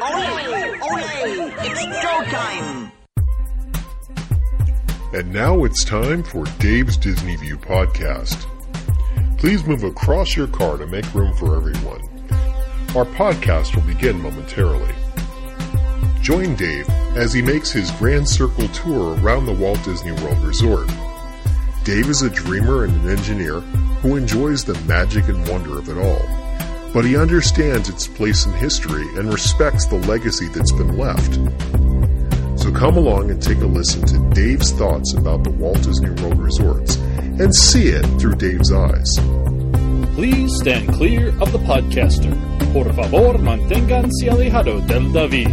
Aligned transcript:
Ole! 0.00 0.04
Ole! 0.04 1.52
It's 1.60 2.02
Joe 2.02 2.22
time! 2.30 2.92
And 5.12 5.32
now 5.32 5.64
it's 5.64 5.84
time 5.84 6.22
for 6.22 6.44
Dave's 6.60 6.96
Disney 6.96 7.34
View 7.34 7.56
podcast. 7.56 8.46
Please 9.38 9.64
move 9.64 9.82
across 9.82 10.36
your 10.36 10.46
car 10.46 10.76
to 10.76 10.86
make 10.86 11.12
room 11.14 11.34
for 11.34 11.56
everyone. 11.56 12.00
Our 12.94 13.06
podcast 13.06 13.74
will 13.74 13.82
begin 13.82 14.20
momentarily. 14.20 14.94
Join 16.22 16.54
Dave 16.54 16.88
as 17.16 17.32
he 17.32 17.42
makes 17.42 17.72
his 17.72 17.90
Grand 17.92 18.28
Circle 18.28 18.68
tour 18.68 19.18
around 19.18 19.46
the 19.46 19.52
Walt 19.52 19.82
Disney 19.82 20.12
World 20.12 20.38
Resort. 20.44 20.88
Dave 21.82 22.08
is 22.08 22.22
a 22.22 22.30
dreamer 22.30 22.84
and 22.84 22.94
an 23.02 23.10
engineer 23.10 23.60
who 24.00 24.14
enjoys 24.14 24.64
the 24.64 24.78
magic 24.86 25.26
and 25.28 25.48
wonder 25.48 25.76
of 25.78 25.88
it 25.88 25.98
all, 25.98 26.22
but 26.92 27.04
he 27.04 27.16
understands 27.16 27.88
its 27.88 28.06
place 28.06 28.46
in 28.46 28.52
history 28.54 29.06
and 29.16 29.32
respects 29.32 29.86
the 29.86 29.96
legacy 30.06 30.46
that's 30.48 30.72
been 30.72 30.96
left. 30.96 31.34
So 32.60 32.72
come 32.72 32.96
along 32.96 33.30
and 33.30 33.42
take 33.42 33.58
a 33.58 33.66
listen 33.66 34.04
to 34.06 34.34
Dave's 34.34 34.72
thoughts 34.72 35.14
about 35.14 35.44
the 35.44 35.50
Walt 35.50 35.82
Disney 35.82 36.10
World 36.22 36.38
resorts 36.38 36.96
and 36.96 37.54
see 37.54 37.88
it 37.88 38.04
through 38.20 38.34
Dave's 38.34 38.72
eyes. 38.72 39.18
Please 40.14 40.56
stand 40.56 40.92
clear 40.94 41.28
of 41.40 41.52
the 41.52 41.58
podcaster. 41.58 42.32
Por 42.72 42.92
favor, 42.92 43.38
manténganse 43.38 44.28
alejado 44.28 44.86
del 44.86 45.12
David. 45.12 45.48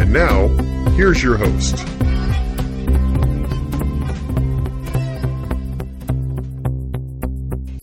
And 0.00 0.12
now, 0.12 0.48
here's 0.96 1.22
your 1.22 1.36
host. 1.36 1.95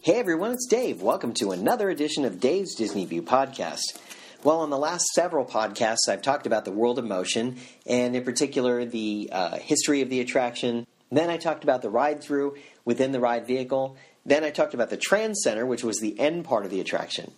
Hey 0.04 0.16
everyone, 0.16 0.52
it's 0.52 0.68
Dave. 0.68 1.02
Welcome 1.02 1.34
to 1.36 1.52
another 1.52 1.90
edition 1.90 2.26
of 2.26 2.42
Dave's 2.42 2.76
Disney 2.76 3.06
View 3.06 3.22
podcast. 3.22 3.98
Well, 4.44 4.60
on 4.60 4.70
the 4.70 4.78
last 4.78 5.06
several 5.16 5.46
podcasts, 5.46 6.10
I've 6.10 6.22
talked 6.22 6.46
about 6.46 6.66
the 6.66 6.74
world 6.74 7.00
of 7.00 7.06
motion, 7.06 7.56
and 7.86 8.14
in 8.14 8.26
particular, 8.26 8.84
the 8.84 9.30
uh, 9.32 9.56
history 9.60 10.02
of 10.02 10.10
the 10.10 10.20
attraction. 10.20 10.86
Then 11.10 11.30
I 11.30 11.38
talked 11.38 11.64
about 11.64 11.82
the 11.82 11.90
ride 11.90 12.22
through 12.22 12.58
within 12.84 13.14
the 13.14 13.22
ride 13.22 13.48
vehicle. 13.48 13.96
Then 14.26 14.44
I 14.44 14.50
talked 14.50 14.74
about 14.74 14.90
the 14.90 14.98
Trans 14.98 15.40
Center, 15.42 15.66
which 15.66 15.86
was 15.86 16.00
the 16.00 16.20
end 16.20 16.44
part 16.44 16.66
of 16.66 16.72
the 16.72 16.82
attraction. 16.82 17.32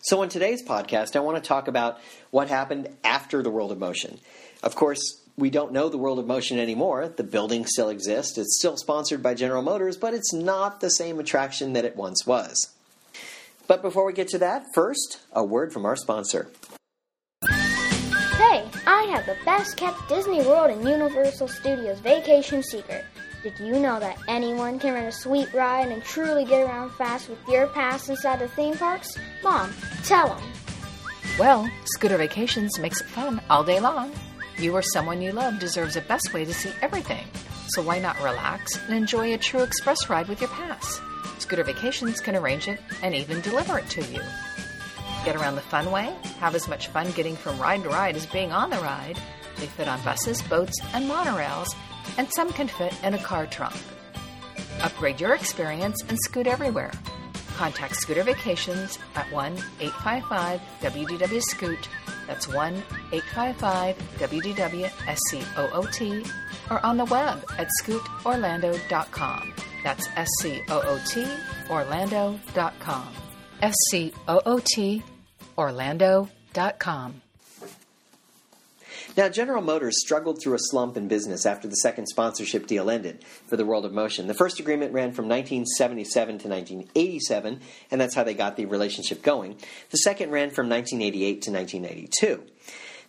So, 0.00 0.22
on 0.22 0.28
today's 0.28 0.62
podcast, 0.62 1.16
I 1.16 1.20
want 1.20 1.42
to 1.42 1.48
talk 1.48 1.66
about 1.66 1.98
what 2.30 2.48
happened 2.48 2.86
after 3.02 3.42
the 3.42 3.50
world 3.50 3.72
of 3.72 3.80
motion. 3.80 4.20
Of 4.62 4.76
course, 4.76 5.00
we 5.38 5.50
don't 5.50 5.72
know 5.72 5.88
the 5.88 5.96
world 5.96 6.18
of 6.18 6.26
motion 6.26 6.58
anymore. 6.58 7.08
The 7.08 7.22
building 7.22 7.64
still 7.64 7.88
exists. 7.88 8.36
It's 8.36 8.58
still 8.58 8.76
sponsored 8.76 9.22
by 9.22 9.34
General 9.34 9.62
Motors, 9.62 9.96
but 9.96 10.12
it's 10.12 10.32
not 10.32 10.80
the 10.80 10.90
same 10.90 11.20
attraction 11.20 11.74
that 11.74 11.84
it 11.84 11.96
once 11.96 12.26
was. 12.26 12.74
But 13.68 13.80
before 13.80 14.04
we 14.04 14.12
get 14.12 14.28
to 14.28 14.38
that, 14.38 14.64
first, 14.74 15.20
a 15.32 15.44
word 15.44 15.72
from 15.72 15.86
our 15.86 15.94
sponsor. 15.94 16.50
Hey, 17.44 18.64
I 18.86 19.02
have 19.12 19.26
the 19.26 19.36
best 19.44 19.76
kept 19.76 20.08
Disney 20.08 20.42
World 20.42 20.70
and 20.70 20.88
Universal 20.88 21.48
Studios 21.48 22.00
vacation 22.00 22.62
secret. 22.62 23.04
Did 23.44 23.60
you 23.60 23.78
know 23.78 24.00
that 24.00 24.18
anyone 24.26 24.80
can 24.80 24.94
rent 24.94 25.06
a 25.06 25.12
sweet 25.12 25.52
ride 25.54 25.88
and 25.88 26.02
truly 26.02 26.44
get 26.44 26.66
around 26.66 26.90
fast 26.90 27.28
with 27.28 27.38
your 27.48 27.68
pass 27.68 28.08
inside 28.08 28.40
the 28.40 28.48
theme 28.48 28.76
parks? 28.76 29.16
Mom, 29.44 29.72
tell 30.02 30.28
them. 30.28 30.42
Well, 31.38 31.70
Scooter 31.84 32.16
Vacations 32.16 32.80
makes 32.80 33.00
it 33.00 33.06
fun 33.06 33.40
all 33.48 33.62
day 33.62 33.78
long. 33.78 34.12
You 34.58 34.74
or 34.74 34.82
someone 34.82 35.22
you 35.22 35.30
love 35.30 35.60
deserves 35.60 35.94
the 35.94 36.00
best 36.00 36.34
way 36.34 36.44
to 36.44 36.52
see 36.52 36.72
everything. 36.82 37.24
So 37.68 37.80
why 37.80 38.00
not 38.00 38.20
relax 38.20 38.76
and 38.76 38.94
enjoy 38.94 39.32
a 39.32 39.38
true 39.38 39.62
express 39.62 40.10
ride 40.10 40.28
with 40.28 40.40
your 40.40 40.50
pass? 40.50 41.00
Scooter 41.38 41.62
Vacations 41.62 42.20
can 42.20 42.34
arrange 42.34 42.66
it 42.66 42.80
and 43.02 43.14
even 43.14 43.40
deliver 43.40 43.78
it 43.78 43.88
to 43.90 44.02
you. 44.06 44.20
Get 45.24 45.36
around 45.36 45.54
the 45.54 45.60
fun 45.60 45.92
way, 45.92 46.12
have 46.40 46.56
as 46.56 46.66
much 46.66 46.88
fun 46.88 47.10
getting 47.12 47.36
from 47.36 47.58
ride 47.60 47.84
to 47.84 47.88
ride 47.88 48.16
as 48.16 48.26
being 48.26 48.50
on 48.50 48.70
the 48.70 48.78
ride. 48.78 49.20
They 49.58 49.66
fit 49.66 49.86
on 49.86 50.02
buses, 50.02 50.42
boats, 50.42 50.80
and 50.92 51.08
monorails, 51.08 51.68
and 52.16 52.28
some 52.32 52.52
can 52.52 52.66
fit 52.66 52.94
in 53.04 53.14
a 53.14 53.18
car 53.18 53.46
trunk. 53.46 53.76
Upgrade 54.80 55.20
your 55.20 55.34
experience 55.34 56.02
and 56.08 56.18
scoot 56.18 56.48
everywhere. 56.48 56.92
Contact 57.56 57.94
Scooter 57.96 58.24
Vacations 58.24 58.98
at 59.14 59.30
1 59.32 59.52
855 59.80 60.60
WDW 60.80 61.42
Scoot. 61.42 61.88
That's 62.28 62.46
1 62.46 62.76
855 63.10 63.96
WDW 64.18 64.88
or 66.70 66.86
on 66.86 66.96
the 66.98 67.04
web 67.06 67.44
at 67.58 67.68
scootorlando.com. 67.82 69.54
That's 69.82 70.08
S 70.14 70.28
C 70.40 70.62
O 70.68 70.80
O 70.80 71.00
T 71.06 71.26
Orlando.com. 71.70 73.08
S 73.62 73.74
C 73.90 74.12
O 74.28 74.40
O 74.44 74.60
T 74.60 75.02
Orlando.com. 75.56 77.22
Now, 79.18 79.28
General 79.28 79.62
Motors 79.62 80.00
struggled 80.00 80.40
through 80.40 80.54
a 80.54 80.60
slump 80.60 80.96
in 80.96 81.08
business 81.08 81.44
after 81.44 81.66
the 81.66 81.74
second 81.74 82.06
sponsorship 82.06 82.68
deal 82.68 82.88
ended 82.88 83.24
for 83.48 83.56
the 83.56 83.66
World 83.66 83.84
of 83.84 83.92
Motion. 83.92 84.28
The 84.28 84.32
first 84.32 84.60
agreement 84.60 84.92
ran 84.92 85.10
from 85.10 85.24
1977 85.24 86.38
to 86.38 86.48
1987, 86.48 87.60
and 87.90 88.00
that's 88.00 88.14
how 88.14 88.22
they 88.22 88.34
got 88.34 88.54
the 88.54 88.66
relationship 88.66 89.24
going. 89.24 89.56
The 89.90 89.96
second 89.96 90.30
ran 90.30 90.50
from 90.50 90.68
1988 90.68 91.42
to 91.42 91.50
1992. 91.50 92.42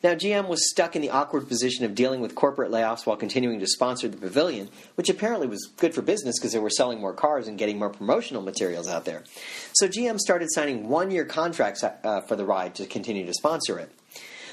Now, 0.01 0.15
GM 0.15 0.47
was 0.47 0.67
stuck 0.67 0.95
in 0.95 1.03
the 1.03 1.11
awkward 1.11 1.47
position 1.47 1.85
of 1.85 1.93
dealing 1.93 2.21
with 2.21 2.33
corporate 2.33 2.71
layoffs 2.71 3.05
while 3.05 3.15
continuing 3.15 3.59
to 3.59 3.67
sponsor 3.67 4.07
the 4.07 4.17
pavilion, 4.17 4.69
which 4.95 5.09
apparently 5.09 5.45
was 5.45 5.69
good 5.77 5.93
for 5.93 6.01
business 6.01 6.39
because 6.39 6.53
they 6.53 6.59
were 6.59 6.71
selling 6.71 6.99
more 6.99 7.13
cars 7.13 7.47
and 7.47 7.59
getting 7.59 7.77
more 7.77 7.91
promotional 7.91 8.41
materials 8.41 8.87
out 8.87 9.05
there. 9.05 9.25
So, 9.73 9.87
GM 9.87 10.17
started 10.17 10.47
signing 10.51 10.89
one 10.89 11.11
year 11.11 11.25
contracts 11.25 11.83
uh, 11.83 12.21
for 12.21 12.35
the 12.35 12.45
ride 12.45 12.73
to 12.75 12.87
continue 12.87 13.27
to 13.27 13.33
sponsor 13.35 13.77
it. 13.77 13.91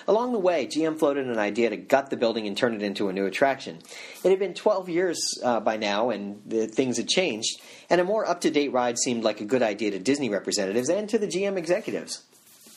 Along 0.09 0.33
the 0.33 0.39
way, 0.39 0.67
GM 0.67 0.99
floated 0.99 1.27
an 1.27 1.39
idea 1.39 1.71
to 1.71 1.77
gut 1.77 2.11
the 2.11 2.17
building 2.17 2.47
and 2.47 2.57
turn 2.57 2.75
it 2.75 2.83
into 2.83 3.09
a 3.09 3.13
new 3.13 3.27
attraction. 3.27 3.81
It 4.23 4.31
had 4.31 4.39
been 4.39 4.55
12 4.55 4.89
years 4.89 5.19
uh, 5.43 5.59
by 5.61 5.77
now, 5.77 6.11
and 6.11 6.41
the, 6.47 6.69
things 6.69 6.97
had 6.97 7.09
changed, 7.09 7.61
and 7.91 8.01
a 8.01 8.05
more 8.05 8.29
up 8.29 8.43
to 8.43 8.51
date 8.51 8.73
ride 8.73 8.99
seemed 8.99 9.25
like 9.25 9.41
a 9.41 9.45
good 9.45 9.63
idea 9.63 9.91
to 9.91 9.99
Disney 9.99 10.29
representatives 10.29 10.89
and 10.89 11.09
to 11.09 11.19
the 11.19 11.27
GM 11.27 11.57
executives. 11.57 12.23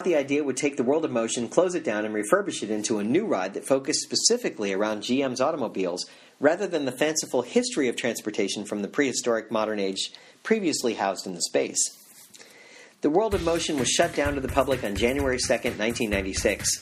The 0.04 0.16
idea 0.16 0.44
would 0.44 0.58
take 0.58 0.78
the 0.78 0.84
World 0.84 1.06
of 1.06 1.12
Motion, 1.12 1.50
close 1.50 1.76
it 1.76 1.84
down, 1.84 2.06
and 2.06 2.16
refurbish 2.16 2.64
it 2.64 2.72
into 2.72 3.00
a 3.00 3.04
new 3.04 3.26
ride 3.26 3.54
that 3.54 3.66
focused 3.66 4.02
specifically 4.02 4.74
around 4.74 5.02
GM's 5.02 5.42
automobiles 5.42 6.06
rather 6.40 6.68
than 6.68 6.86
the 6.86 6.92
fanciful 6.92 7.42
history 7.42 7.90
of 7.90 7.98
transportation 7.98 8.64
from 8.64 8.82
the 8.82 8.88
prehistoric 8.88 9.52
modern 9.52 9.78
age 9.78 10.14
previously 10.42 10.94
housed 10.94 11.28
in 11.28 11.36
the 11.36 11.42
space. 11.42 11.98
The 13.02 13.10
World 13.10 13.34
of 13.34 13.44
Motion 13.44 13.78
was 13.78 13.90
shut 13.90 14.16
down 14.16 14.36
to 14.36 14.42
the 14.42 14.48
public 14.48 14.84
on 14.84 14.96
January 14.96 15.38
2, 15.38 15.54
1996, 15.54 16.82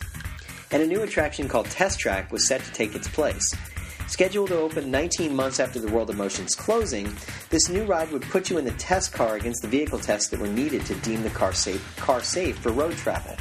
and 0.72 0.84
a 0.84 0.88
new 0.88 1.02
attraction 1.04 1.48
called 1.48 1.68
Test 1.68 2.00
Track 2.00 2.32
was 2.32 2.48
set 2.48 2.62
to 2.64 2.72
take 2.72 2.96
its 2.96 3.08
place. 3.08 3.54
Scheduled 4.08 4.50
to 4.50 4.60
open 4.60 4.90
19 4.90 5.36
months 5.36 5.60
after 5.60 5.80
the 5.80 5.92
World 5.92 6.10
of 6.10 6.18
Motion's 6.18 6.56
closing, 6.56 7.14
this 7.50 7.68
new 7.68 7.84
ride 7.84 8.12
would 8.12 8.22
put 8.22 8.50
you 8.50 8.58
in 8.58 8.66
the 8.66 8.72
test 8.72 9.12
car 9.12 9.36
against 9.36 9.62
the 9.62 9.68
vehicle 9.68 10.00
tests 10.00 10.30
that 10.30 10.40
were 10.40 10.48
needed 10.48 10.86
to 10.86 10.96
deem 10.96 11.24
the 11.24 11.30
car 11.30 11.54
safe, 11.54 11.96
car 11.98 12.22
safe 12.22 12.58
for 12.60 12.72
road 12.72 12.96
travel. 12.96 13.36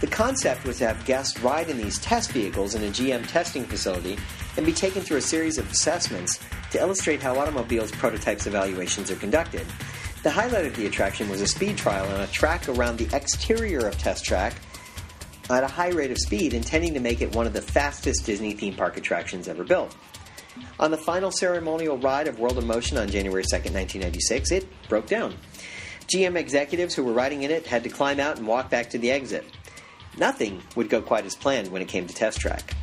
The 0.00 0.06
concept 0.06 0.64
was 0.64 0.78
to 0.78 0.88
have 0.88 1.04
guests 1.04 1.38
ride 1.40 1.68
in 1.68 1.78
these 1.78 1.98
test 1.98 2.32
vehicles 2.32 2.74
in 2.74 2.82
a 2.82 2.88
GM 2.88 3.28
testing 3.28 3.64
facility 3.64 4.18
and 4.56 4.66
be 4.66 4.72
taken 4.72 5.02
through 5.02 5.18
a 5.18 5.22
series 5.22 5.58
of 5.58 5.70
assessments 5.70 6.40
to 6.70 6.80
illustrate 6.80 7.22
how 7.22 7.38
automobiles 7.38 7.92
prototypes 7.92 8.46
evaluations 8.46 9.10
are 9.10 9.16
conducted. 9.16 9.66
The 10.22 10.30
highlight 10.30 10.66
of 10.66 10.76
the 10.76 10.86
attraction 10.86 11.28
was 11.28 11.40
a 11.40 11.46
speed 11.46 11.76
trial 11.76 12.06
on 12.12 12.20
a 12.20 12.26
track 12.26 12.68
around 12.68 12.98
the 12.98 13.14
exterior 13.14 13.86
of 13.86 13.98
Test 13.98 14.24
Track 14.24 14.54
at 15.50 15.64
a 15.64 15.68
high 15.68 15.90
rate 15.90 16.10
of 16.10 16.18
speed, 16.18 16.54
intending 16.54 16.94
to 16.94 17.00
make 17.00 17.20
it 17.20 17.34
one 17.34 17.46
of 17.46 17.52
the 17.52 17.62
fastest 17.62 18.26
Disney 18.26 18.52
theme 18.52 18.74
park 18.74 18.96
attractions 18.96 19.48
ever 19.48 19.64
built. 19.64 19.96
On 20.78 20.90
the 20.90 20.96
final 20.96 21.30
ceremonial 21.30 21.98
ride 21.98 22.28
of 22.28 22.38
World 22.38 22.58
of 22.58 22.66
Motion 22.66 22.96
on 22.96 23.08
January 23.08 23.42
2, 23.42 23.56
1996, 23.56 24.50
it 24.52 24.66
broke 24.88 25.06
down. 25.06 25.34
GM 26.08 26.36
executives 26.36 26.94
who 26.94 27.04
were 27.04 27.12
riding 27.12 27.42
in 27.42 27.50
it 27.50 27.66
had 27.66 27.84
to 27.84 27.88
climb 27.88 28.18
out 28.18 28.36
and 28.36 28.46
walk 28.46 28.68
back 28.68 28.90
to 28.90 28.98
the 28.98 29.10
exit. 29.10 29.44
Nothing 30.18 30.60
would 30.74 30.88
go 30.88 31.00
quite 31.00 31.24
as 31.24 31.36
planned 31.36 31.68
when 31.68 31.82
it 31.82 31.88
came 31.88 32.06
to 32.06 32.14
Test 32.14 32.40
Track. 32.40 32.74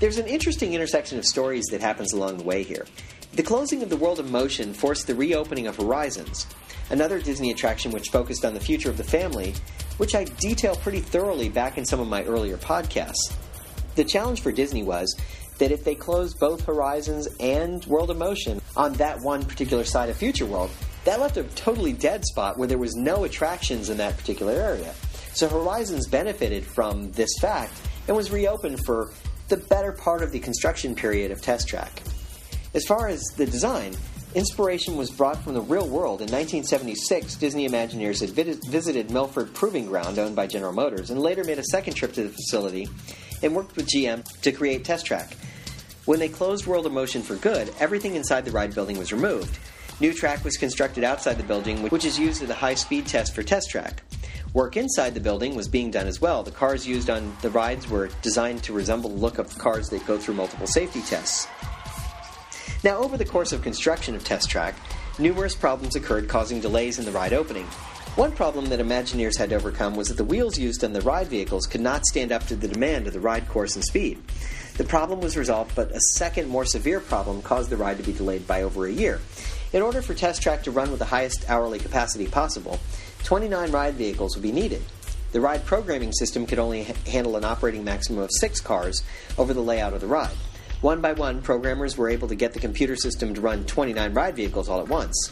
There's 0.00 0.18
an 0.18 0.26
interesting 0.26 0.74
intersection 0.74 1.18
of 1.18 1.26
stories 1.26 1.66
that 1.70 1.80
happens 1.80 2.12
along 2.12 2.38
the 2.38 2.44
way 2.44 2.62
here. 2.62 2.86
The 3.34 3.42
closing 3.44 3.82
of 3.82 3.90
the 3.90 3.96
World 3.96 4.18
of 4.18 4.30
Motion 4.30 4.74
forced 4.74 5.06
the 5.06 5.14
reopening 5.14 5.68
of 5.68 5.76
Horizons, 5.76 6.46
another 6.90 7.20
Disney 7.20 7.52
attraction 7.52 7.92
which 7.92 8.08
focused 8.08 8.44
on 8.44 8.54
the 8.54 8.60
future 8.60 8.90
of 8.90 8.96
the 8.96 9.04
family, 9.04 9.54
which 10.00 10.14
I 10.14 10.24
detail 10.24 10.76
pretty 10.76 11.00
thoroughly 11.00 11.50
back 11.50 11.76
in 11.76 11.84
some 11.84 12.00
of 12.00 12.08
my 12.08 12.24
earlier 12.24 12.56
podcasts. 12.56 13.36
The 13.96 14.04
challenge 14.04 14.40
for 14.40 14.50
Disney 14.50 14.82
was 14.82 15.14
that 15.58 15.72
if 15.72 15.84
they 15.84 15.94
closed 15.94 16.40
both 16.40 16.64
Horizons 16.64 17.28
and 17.38 17.84
World 17.84 18.10
of 18.10 18.16
Motion 18.16 18.62
on 18.78 18.94
that 18.94 19.20
one 19.20 19.44
particular 19.44 19.84
side 19.84 20.08
of 20.08 20.16
Future 20.16 20.46
World, 20.46 20.70
that 21.04 21.20
left 21.20 21.36
a 21.36 21.42
totally 21.42 21.92
dead 21.92 22.24
spot 22.24 22.56
where 22.56 22.66
there 22.66 22.78
was 22.78 22.96
no 22.96 23.24
attractions 23.24 23.90
in 23.90 23.98
that 23.98 24.16
particular 24.16 24.54
area. 24.54 24.94
So 25.34 25.50
Horizons 25.50 26.08
benefited 26.08 26.64
from 26.64 27.12
this 27.12 27.30
fact 27.38 27.74
and 28.08 28.16
was 28.16 28.30
reopened 28.30 28.82
for 28.86 29.12
the 29.48 29.58
better 29.58 29.92
part 29.92 30.22
of 30.22 30.32
the 30.32 30.38
construction 30.38 30.94
period 30.94 31.30
of 31.30 31.42
Test 31.42 31.68
Track. 31.68 32.00
As 32.72 32.86
far 32.86 33.08
as 33.08 33.20
the 33.36 33.44
design, 33.44 33.94
Inspiration 34.32 34.96
was 34.96 35.10
brought 35.10 35.42
from 35.42 35.54
the 35.54 35.60
real 35.60 35.88
world. 35.88 36.20
In 36.20 36.30
1976, 36.30 37.34
Disney 37.34 37.68
Imagineers 37.68 38.20
had 38.20 38.30
visited 38.30 39.10
Milford 39.10 39.52
Proving 39.54 39.86
Ground, 39.86 40.20
owned 40.20 40.36
by 40.36 40.46
General 40.46 40.72
Motors, 40.72 41.10
and 41.10 41.20
later 41.20 41.42
made 41.42 41.58
a 41.58 41.64
second 41.64 41.94
trip 41.94 42.12
to 42.12 42.22
the 42.22 42.28
facility 42.28 42.88
and 43.42 43.56
worked 43.56 43.74
with 43.74 43.88
GM 43.88 44.24
to 44.42 44.52
create 44.52 44.84
Test 44.84 45.04
Track. 45.04 45.36
When 46.04 46.20
they 46.20 46.28
closed 46.28 46.68
World 46.68 46.86
of 46.86 46.92
Motion 46.92 47.22
for 47.22 47.34
good, 47.34 47.74
everything 47.80 48.14
inside 48.14 48.44
the 48.44 48.52
ride 48.52 48.72
building 48.72 48.98
was 48.98 49.12
removed. 49.12 49.58
New 49.98 50.14
track 50.14 50.44
was 50.44 50.56
constructed 50.56 51.02
outside 51.02 51.34
the 51.34 51.42
building, 51.42 51.82
which 51.88 52.04
is 52.04 52.16
used 52.16 52.40
as 52.40 52.50
a 52.50 52.54
high 52.54 52.74
speed 52.74 53.06
test 53.06 53.34
for 53.34 53.42
Test 53.42 53.68
Track. 53.68 54.04
Work 54.54 54.76
inside 54.76 55.14
the 55.14 55.20
building 55.20 55.56
was 55.56 55.66
being 55.66 55.90
done 55.90 56.06
as 56.06 56.20
well. 56.20 56.44
The 56.44 56.52
cars 56.52 56.86
used 56.86 57.10
on 57.10 57.36
the 57.42 57.50
rides 57.50 57.88
were 57.88 58.10
designed 58.22 58.62
to 58.62 58.72
resemble 58.72 59.10
the 59.10 59.20
look 59.20 59.38
of 59.38 59.58
cars 59.58 59.88
that 59.88 60.06
go 60.06 60.18
through 60.18 60.34
multiple 60.34 60.68
safety 60.68 61.02
tests. 61.02 61.48
Now, 62.82 62.96
over 62.96 63.18
the 63.18 63.26
course 63.26 63.52
of 63.52 63.60
construction 63.60 64.14
of 64.14 64.24
Test 64.24 64.48
Track, 64.48 64.74
numerous 65.18 65.54
problems 65.54 65.96
occurred 65.96 66.28
causing 66.28 66.60
delays 66.60 66.98
in 66.98 67.04
the 67.04 67.12
ride 67.12 67.34
opening. 67.34 67.66
One 68.16 68.32
problem 68.32 68.70
that 68.70 68.80
Imagineers 68.80 69.36
had 69.36 69.50
to 69.50 69.56
overcome 69.56 69.96
was 69.96 70.08
that 70.08 70.16
the 70.16 70.24
wheels 70.24 70.58
used 70.58 70.82
on 70.82 70.94
the 70.94 71.02
ride 71.02 71.28
vehicles 71.28 71.66
could 71.66 71.82
not 71.82 72.06
stand 72.06 72.32
up 72.32 72.46
to 72.46 72.56
the 72.56 72.68
demand 72.68 73.06
of 73.06 73.12
the 73.12 73.20
ride 73.20 73.46
course 73.48 73.76
and 73.76 73.84
speed. 73.84 74.18
The 74.78 74.84
problem 74.84 75.20
was 75.20 75.36
resolved, 75.36 75.74
but 75.74 75.90
a 75.90 76.00
second, 76.14 76.48
more 76.48 76.64
severe 76.64 77.00
problem 77.00 77.42
caused 77.42 77.68
the 77.68 77.76
ride 77.76 77.98
to 77.98 78.02
be 78.02 78.14
delayed 78.14 78.46
by 78.46 78.62
over 78.62 78.86
a 78.86 78.90
year. 78.90 79.20
In 79.74 79.82
order 79.82 80.00
for 80.00 80.14
Test 80.14 80.40
Track 80.40 80.62
to 80.62 80.70
run 80.70 80.90
with 80.90 81.00
the 81.00 81.04
highest 81.04 81.50
hourly 81.50 81.78
capacity 81.78 82.28
possible, 82.28 82.80
29 83.24 83.70
ride 83.72 83.94
vehicles 83.94 84.34
would 84.34 84.42
be 84.42 84.52
needed. 84.52 84.82
The 85.32 85.40
ride 85.42 85.66
programming 85.66 86.12
system 86.12 86.46
could 86.46 86.58
only 86.58 86.84
handle 87.06 87.36
an 87.36 87.44
operating 87.44 87.84
maximum 87.84 88.22
of 88.22 88.30
six 88.32 88.58
cars 88.58 89.02
over 89.36 89.52
the 89.52 89.60
layout 89.60 89.92
of 89.92 90.00
the 90.00 90.06
ride. 90.06 90.36
One 90.80 91.02
by 91.02 91.12
one, 91.12 91.42
programmers 91.42 91.98
were 91.98 92.08
able 92.08 92.28
to 92.28 92.34
get 92.34 92.54
the 92.54 92.58
computer 92.58 92.96
system 92.96 93.34
to 93.34 93.40
run 93.42 93.64
29 93.66 94.14
ride 94.14 94.34
vehicles 94.34 94.70
all 94.70 94.80
at 94.80 94.88
once. 94.88 95.30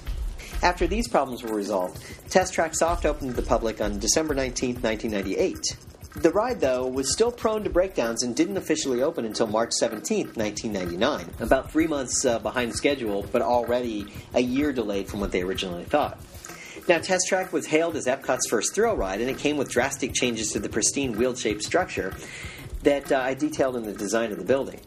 After 0.62 0.86
these 0.86 1.08
problems 1.08 1.42
were 1.42 1.54
resolved, 1.54 2.04
Test 2.28 2.52
Track 2.52 2.74
soft 2.74 3.06
opened 3.06 3.30
to 3.30 3.40
the 3.40 3.48
public 3.48 3.80
on 3.80 3.98
December 3.98 4.34
19, 4.34 4.82
1998. 4.82 5.76
The 6.16 6.30
ride, 6.30 6.60
though, 6.60 6.86
was 6.86 7.10
still 7.10 7.32
prone 7.32 7.64
to 7.64 7.70
breakdowns 7.70 8.24
and 8.24 8.36
didn't 8.36 8.58
officially 8.58 9.02
open 9.02 9.24
until 9.24 9.46
March 9.46 9.72
17, 9.72 10.32
1999. 10.34 11.30
About 11.40 11.70
three 11.70 11.86
months 11.86 12.26
uh, 12.26 12.38
behind 12.40 12.74
schedule, 12.74 13.24
but 13.32 13.40
already 13.40 14.06
a 14.34 14.40
year 14.40 14.72
delayed 14.72 15.08
from 15.08 15.20
what 15.20 15.32
they 15.32 15.40
originally 15.40 15.84
thought. 15.84 16.18
Now, 16.88 16.98
Test 16.98 17.26
Track 17.26 17.54
was 17.54 17.66
hailed 17.66 17.96
as 17.96 18.06
Epcot's 18.06 18.48
first 18.50 18.74
thrill 18.74 18.96
ride, 18.96 19.22
and 19.22 19.30
it 19.30 19.38
came 19.38 19.56
with 19.56 19.70
drastic 19.70 20.12
changes 20.12 20.52
to 20.52 20.58
the 20.58 20.68
pristine 20.68 21.16
wheel 21.16 21.34
shaped 21.34 21.62
structure 21.62 22.14
that 22.82 23.10
uh, 23.10 23.18
I 23.18 23.32
detailed 23.32 23.76
in 23.76 23.84
the 23.84 23.92
design 23.92 24.30
of 24.30 24.38
the 24.38 24.44
building. 24.44 24.80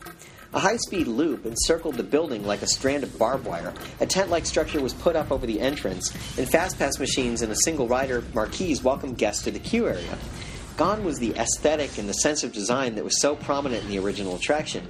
A 0.53 0.59
high 0.59 0.75
speed 0.75 1.07
loop 1.07 1.45
encircled 1.45 1.95
the 1.95 2.03
building 2.03 2.45
like 2.45 2.61
a 2.61 2.67
strand 2.67 3.03
of 3.03 3.17
barbed 3.17 3.45
wire. 3.45 3.73
A 4.01 4.05
tent 4.05 4.29
like 4.29 4.45
structure 4.45 4.81
was 4.81 4.93
put 4.93 5.15
up 5.15 5.31
over 5.31 5.45
the 5.45 5.61
entrance, 5.61 6.11
and 6.37 6.49
fast 6.49 6.77
pass 6.77 6.99
machines 6.99 7.41
and 7.41 7.53
a 7.53 7.55
single 7.63 7.87
rider 7.87 8.21
marquees 8.33 8.83
welcomed 8.83 9.17
guests 9.17 9.43
to 9.43 9.51
the 9.51 9.59
queue 9.59 9.87
area. 9.87 10.17
Gone 10.75 11.05
was 11.05 11.19
the 11.19 11.33
aesthetic 11.35 11.97
and 11.97 12.09
the 12.09 12.13
sense 12.13 12.43
of 12.43 12.51
design 12.51 12.95
that 12.95 13.03
was 13.03 13.21
so 13.21 13.33
prominent 13.35 13.83
in 13.83 13.89
the 13.89 13.99
original 13.99 14.35
attraction. 14.35 14.85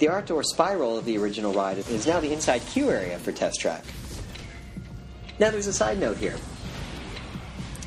The 0.00 0.08
outdoor 0.08 0.42
spiral 0.42 0.98
of 0.98 1.04
the 1.04 1.18
original 1.18 1.52
ride 1.52 1.78
is 1.78 2.06
now 2.06 2.18
the 2.18 2.32
inside 2.32 2.62
queue 2.66 2.90
area 2.90 3.18
for 3.18 3.30
Test 3.30 3.60
Track. 3.60 3.84
Now, 5.38 5.50
there's 5.50 5.66
a 5.68 5.72
side 5.72 6.00
note 6.00 6.16
here. 6.16 6.36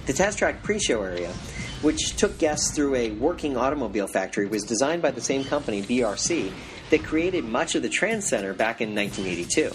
The 0.05 0.13
Test 0.13 0.37
Track 0.37 0.63
pre 0.63 0.79
show 0.79 1.01
area, 1.01 1.31
which 1.81 2.15
took 2.15 2.37
guests 2.37 2.71
through 2.71 2.95
a 2.95 3.11
working 3.11 3.57
automobile 3.57 4.07
factory, 4.07 4.45
was 4.45 4.63
designed 4.63 5.01
by 5.01 5.11
the 5.11 5.21
same 5.21 5.43
company, 5.43 5.81
BRC, 5.81 6.51
that 6.89 7.03
created 7.03 7.45
much 7.45 7.75
of 7.75 7.81
the 7.81 7.89
Trans 7.89 8.27
Center 8.27 8.53
back 8.53 8.81
in 8.81 8.95
1982. 8.95 9.71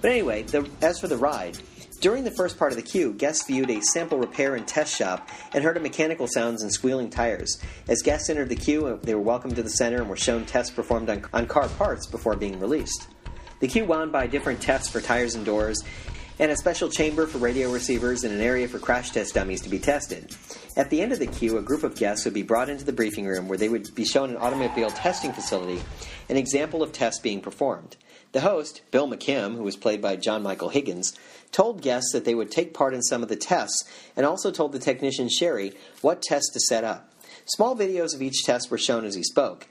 But 0.00 0.10
anyway, 0.10 0.42
the, 0.42 0.68
as 0.80 1.00
for 1.00 1.08
the 1.08 1.16
ride, 1.16 1.58
during 2.00 2.22
the 2.22 2.30
first 2.30 2.58
part 2.58 2.70
of 2.70 2.76
the 2.76 2.82
queue, 2.82 3.12
guests 3.12 3.46
viewed 3.46 3.70
a 3.70 3.82
sample 3.82 4.18
repair 4.18 4.54
and 4.54 4.66
test 4.66 4.94
shop 4.94 5.28
and 5.52 5.64
heard 5.64 5.82
mechanical 5.82 6.28
sounds 6.28 6.62
and 6.62 6.72
squealing 6.72 7.10
tires. 7.10 7.58
As 7.88 8.02
guests 8.02 8.30
entered 8.30 8.50
the 8.50 8.56
queue, 8.56 8.86
uh, 8.86 8.98
they 9.02 9.16
were 9.16 9.20
welcomed 9.20 9.56
to 9.56 9.64
the 9.64 9.70
center 9.70 9.96
and 9.96 10.08
were 10.08 10.16
shown 10.16 10.44
tests 10.46 10.72
performed 10.72 11.10
on, 11.10 11.24
on 11.32 11.46
car 11.46 11.68
parts 11.68 12.06
before 12.06 12.36
being 12.36 12.60
released. 12.60 13.08
The 13.58 13.66
queue 13.66 13.84
wound 13.84 14.12
by 14.12 14.28
different 14.28 14.60
tests 14.60 14.88
for 14.88 15.00
tires 15.00 15.34
and 15.34 15.44
doors, 15.44 15.82
and 16.38 16.52
a 16.52 16.56
special 16.56 16.88
chamber 16.88 17.26
for 17.26 17.38
radio 17.38 17.72
receivers 17.72 18.22
and 18.22 18.32
an 18.32 18.40
area 18.40 18.68
for 18.68 18.78
crash 18.78 19.10
test 19.10 19.34
dummies 19.34 19.60
to 19.62 19.68
be 19.68 19.80
tested. 19.80 20.36
At 20.78 20.90
the 20.90 21.02
end 21.02 21.10
of 21.10 21.18
the 21.18 21.26
queue, 21.26 21.58
a 21.58 21.62
group 21.62 21.82
of 21.82 21.96
guests 21.96 22.24
would 22.24 22.34
be 22.34 22.44
brought 22.44 22.68
into 22.68 22.84
the 22.84 22.92
briefing 22.92 23.26
room 23.26 23.48
where 23.48 23.58
they 23.58 23.68
would 23.68 23.92
be 23.96 24.04
shown 24.04 24.30
an 24.30 24.36
automobile 24.36 24.90
testing 24.90 25.32
facility, 25.32 25.82
an 26.28 26.36
example 26.36 26.84
of 26.84 26.92
tests 26.92 27.20
being 27.20 27.40
performed. 27.40 27.96
The 28.30 28.42
host, 28.42 28.82
Bill 28.92 29.08
McKim, 29.08 29.56
who 29.56 29.64
was 29.64 29.74
played 29.74 30.00
by 30.00 30.14
John 30.14 30.40
Michael 30.40 30.68
Higgins, 30.68 31.18
told 31.50 31.82
guests 31.82 32.12
that 32.12 32.24
they 32.24 32.34
would 32.36 32.52
take 32.52 32.74
part 32.74 32.94
in 32.94 33.02
some 33.02 33.24
of 33.24 33.28
the 33.28 33.34
tests 33.34 33.90
and 34.14 34.24
also 34.24 34.52
told 34.52 34.70
the 34.70 34.78
technician 34.78 35.28
Sherry 35.28 35.72
what 36.00 36.22
tests 36.22 36.52
to 36.52 36.60
set 36.60 36.84
up. 36.84 37.12
Small 37.46 37.74
videos 37.74 38.14
of 38.14 38.22
each 38.22 38.44
test 38.44 38.70
were 38.70 38.78
shown 38.78 39.04
as 39.04 39.16
he 39.16 39.24
spoke. 39.24 39.66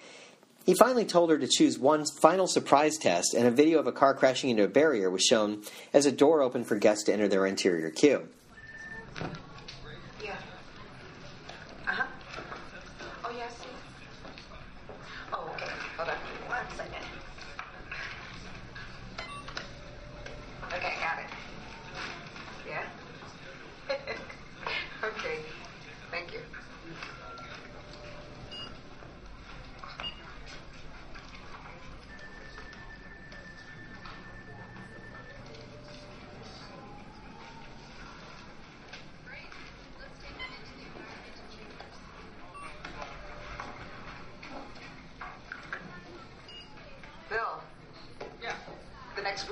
He 0.66 0.74
finally 0.74 1.06
told 1.06 1.30
her 1.30 1.38
to 1.38 1.48
choose 1.48 1.80
one 1.80 2.04
final 2.20 2.48
surprise 2.48 2.98
test, 2.98 3.34
and 3.34 3.48
a 3.48 3.52
video 3.52 3.80
of 3.80 3.88
a 3.88 3.94
car 3.94 4.14
crashing 4.14 4.50
into 4.50 4.66
a 4.66 4.68
barrier 4.68 5.10
was 5.10 5.24
shown 5.24 5.64
as 5.94 6.06
a 6.06 6.12
door 6.12 6.42
opened 6.42 6.68
for 6.68 6.76
guests 6.76 7.06
to 7.06 7.14
enter 7.14 7.30
their 7.30 7.46
interior 7.46 7.92
queue. 7.92 8.28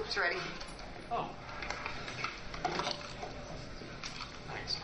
Group's 0.06 0.18
ready. 0.18 0.38
Oh. 1.12 1.30
Thanks. 4.54 4.78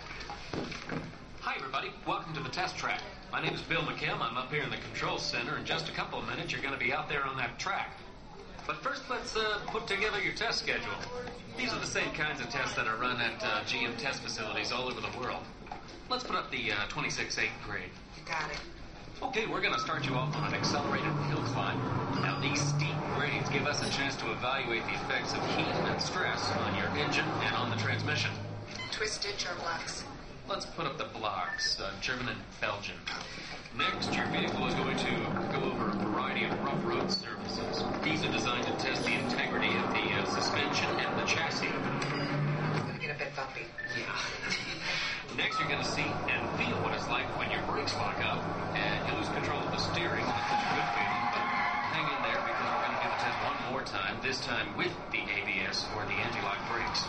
Hi, 1.41 1.55
everybody. 1.57 1.91
Welcome 2.07 2.33
to 2.33 2.39
the 2.39 2.49
test 2.49 2.75
track. 2.75 3.01
My 3.31 3.39
name 3.39 3.53
is 3.53 3.61
Bill 3.61 3.81
McKim. 3.81 4.19
I'm 4.19 4.35
up 4.35 4.51
here 4.51 4.63
in 4.63 4.71
the 4.71 4.77
control 4.77 5.19
center. 5.19 5.57
In 5.57 5.65
just 5.65 5.89
a 5.89 5.91
couple 5.91 6.17
of 6.17 6.27
minutes, 6.27 6.51
you're 6.51 6.61
going 6.61 6.73
to 6.73 6.79
be 6.79 6.91
out 6.91 7.07
there 7.07 7.23
on 7.23 7.37
that 7.37 7.59
track. 7.59 7.91
But 8.65 8.77
first, 8.77 9.03
let's 9.11 9.35
uh, 9.35 9.59
put 9.67 9.85
together 9.85 10.19
your 10.19 10.33
test 10.33 10.57
schedule. 10.57 10.89
These 11.55 11.71
are 11.71 11.79
the 11.79 11.85
same 11.85 12.11
kinds 12.13 12.41
of 12.41 12.49
tests 12.49 12.75
that 12.75 12.87
are 12.87 12.97
run 12.97 13.21
at 13.21 13.43
uh, 13.43 13.61
GM 13.65 13.95
test 13.97 14.23
facilities 14.23 14.71
all 14.71 14.87
over 14.87 15.01
the 15.01 15.19
world. 15.19 15.43
Let's 16.09 16.23
put 16.23 16.35
up 16.35 16.49
the 16.49 16.71
uh, 16.71 16.87
26-8 16.87 17.47
grade. 17.63 17.83
You 18.17 18.23
got 18.25 18.49
it. 18.49 18.57
Okay, 19.21 19.45
we're 19.45 19.61
going 19.61 19.75
to 19.75 19.79
start 19.79 20.03
you 20.03 20.15
off 20.15 20.35
on 20.35 20.47
an 20.47 20.55
accelerated 20.55 21.13
hill 21.29 21.43
climb. 21.53 21.77
Now, 22.23 22.39
these 22.41 22.59
steep 22.59 22.90
give 23.51 23.67
us 23.67 23.85
a 23.85 23.89
chance 23.91 24.15
to 24.15 24.31
evaluate 24.31 24.81
the 24.85 24.93
effects 24.93 25.33
of 25.33 25.45
heat 25.57 25.67
and 25.67 26.01
stress 26.01 26.49
on 26.51 26.75
your 26.75 26.87
engine 27.03 27.25
and 27.43 27.53
on 27.55 27.69
the 27.69 27.75
transmission. 27.75 28.31
Twisted 28.91 29.35
or 29.43 29.59
blocks. 29.59 30.05
Let's 30.47 30.65
put 30.65 30.85
up 30.85 30.97
the 30.97 31.09
blocks, 31.19 31.79
uh, 31.81 31.91
German 31.99 32.29
and 32.29 32.39
Belgian. 32.61 32.95
Next, 33.77 34.13
your 34.15 34.25
vehicle 34.27 34.65
is 34.67 34.73
going 34.75 34.97
to 34.97 35.11
go 35.51 35.63
over 35.67 35.89
a 35.89 35.95
variety 36.11 36.45
of 36.45 36.51
rough 36.63 36.79
road 36.85 37.11
surfaces. 37.11 37.83
These 38.03 38.23
are 38.23 38.31
designed 38.31 38.67
to 38.67 38.73
test 38.79 39.03
the 39.03 39.13
integrity 39.13 39.67
of 39.67 39.89
the 39.91 40.05
uh, 40.15 40.25
suspension 40.25 40.89
and 40.95 41.19
the 41.19 41.25
chassis. 41.25 41.67
It's 41.67 42.83
gonna 42.87 42.99
get 42.99 43.15
a 43.15 43.19
bit 43.19 43.35
bumpy. 43.35 43.67
Yeah. 43.99 45.35
Next, 45.35 45.59
you're 45.59 45.67
going 45.67 45.83
to 45.83 45.91
see 45.91 46.07
and 46.07 46.41
feel 46.55 46.75
what 46.83 46.93
it's 46.93 47.07
like 47.07 47.27
when 47.37 47.51
your 47.51 47.61
brakes 47.63 47.95
lock 47.95 48.19
up 48.23 48.43
and 48.75 49.07
you 49.07 49.17
lose 49.19 49.27
control 49.29 49.59
of 49.59 49.71
the 49.71 49.77
steering. 49.77 50.23
That's 50.23 50.63
a 50.63 50.75
good 50.75 50.89
feeling, 50.95 51.30
because 53.11 53.33
we're 53.35 53.43
going 53.43 53.57
to 53.57 53.63
do 53.63 53.67
the 53.67 53.67
test 53.67 53.67
one 53.67 53.71
more 53.71 53.83
time, 53.83 54.15
this 54.21 54.39
time 54.41 54.77
with 54.77 54.91
the 55.11 55.19
ABS 55.19 55.85
or 55.95 56.05
the 56.05 56.13
anti-lock 56.13 56.57
brakes. 56.71 57.05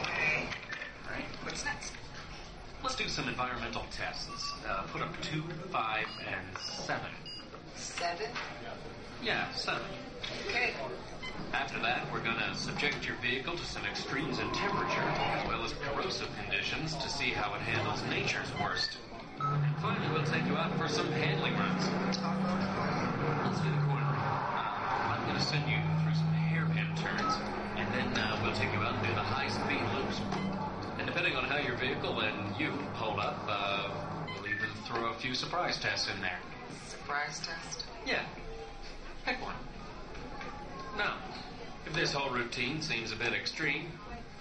Okay. 0.00 0.48
All 1.06 1.12
right. 1.12 1.24
What's 1.42 1.64
next? 1.64 1.92
Let's 2.82 2.96
do 2.96 3.08
some 3.08 3.28
environmental 3.28 3.84
tests. 3.90 4.52
Uh, 4.66 4.82
put 4.92 5.02
up 5.02 5.10
two, 5.22 5.42
five, 5.70 6.06
and 6.28 6.58
seven. 6.58 7.10
Seven. 7.76 8.28
Yeah, 9.22 9.50
seven. 9.52 9.82
Okay. 10.48 10.72
After 11.52 11.78
that, 11.80 12.10
we're 12.12 12.22
going 12.22 12.36
to 12.36 12.54
subject 12.54 13.06
your 13.06 13.16
vehicle 13.16 13.56
to 13.56 13.64
some 13.64 13.84
extremes 13.86 14.38
in 14.38 14.50
temperature, 14.52 15.00
as 15.00 15.48
well 15.48 15.64
as 15.64 15.72
corrosive 15.74 16.28
conditions, 16.42 16.96
to 16.96 17.08
see 17.08 17.30
how 17.30 17.54
it 17.54 17.60
handles 17.62 18.02
nature's 18.10 18.48
worst. 18.60 18.98
And 19.40 19.76
finally, 19.76 20.12
we'll 20.12 20.24
take 20.24 20.46
you 20.46 20.56
out 20.56 20.76
for 20.78 20.88
some 20.88 21.10
handling 21.12 21.54
runs. 21.54 21.84
Let's 23.44 23.60
do 23.60 23.70
the 23.70 23.93
going 25.34 25.46
to 25.46 25.52
send 25.52 25.68
you 25.68 25.78
through 26.04 26.14
some 26.14 26.32
hairpin 26.46 26.86
turns, 26.94 27.34
and 27.76 27.92
Then 27.92 28.22
uh, 28.22 28.38
we'll 28.40 28.54
take 28.54 28.72
you 28.72 28.78
out 28.78 28.94
and 28.94 29.02
do 29.02 29.12
the 29.14 29.20
high-speed 29.20 29.82
loops. 29.98 30.20
And 30.98 31.08
depending 31.08 31.34
on 31.34 31.42
how 31.42 31.58
your 31.58 31.74
vehicle 31.74 32.20
and 32.20 32.54
you 32.56 32.70
hold 32.94 33.18
up, 33.18 33.42
uh, 33.48 33.90
we'll 34.28 34.46
even 34.46 34.68
throw 34.84 35.06
a 35.06 35.14
few 35.14 35.34
surprise 35.34 35.76
tests 35.78 36.08
in 36.14 36.20
there. 36.20 36.38
Surprise 36.88 37.40
test. 37.40 37.84
Yeah. 38.06 38.22
Pick 39.26 39.42
one. 39.42 39.56
Now, 40.96 41.16
if 41.84 41.92
this 41.94 42.12
whole 42.12 42.32
routine 42.32 42.80
seems 42.80 43.10
a 43.10 43.16
bit 43.16 43.32
extreme, 43.32 43.90